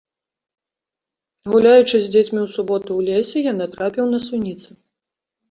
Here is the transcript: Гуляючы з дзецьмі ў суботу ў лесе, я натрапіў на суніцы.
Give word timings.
Гуляючы 1.53 2.01
з 2.05 2.09
дзецьмі 2.13 2.39
ў 2.45 2.55
суботу 2.55 2.89
ў 2.95 3.01
лесе, 3.11 3.37
я 3.51 3.55
натрапіў 3.61 4.05
на 4.17 4.25
суніцы. 4.27 4.69